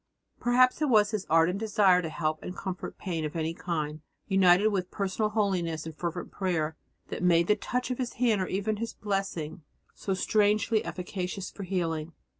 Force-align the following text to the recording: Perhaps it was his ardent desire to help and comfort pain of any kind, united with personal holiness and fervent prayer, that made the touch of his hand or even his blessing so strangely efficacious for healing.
Perhaps 0.39 0.81
it 0.81 0.89
was 0.89 1.11
his 1.11 1.27
ardent 1.29 1.59
desire 1.59 2.01
to 2.01 2.09
help 2.09 2.41
and 2.41 2.57
comfort 2.57 2.97
pain 2.97 3.23
of 3.23 3.35
any 3.35 3.53
kind, 3.53 4.01
united 4.27 4.69
with 4.69 4.89
personal 4.89 5.29
holiness 5.29 5.85
and 5.85 5.95
fervent 5.95 6.31
prayer, 6.31 6.75
that 7.09 7.21
made 7.21 7.45
the 7.45 7.55
touch 7.55 7.91
of 7.91 7.99
his 7.99 8.13
hand 8.13 8.41
or 8.41 8.47
even 8.47 8.77
his 8.77 8.93
blessing 8.95 9.61
so 9.93 10.15
strangely 10.15 10.83
efficacious 10.83 11.51
for 11.51 11.61
healing. 11.61 12.13